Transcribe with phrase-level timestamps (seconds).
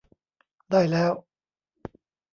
[0.71, 1.11] ได้แล้ว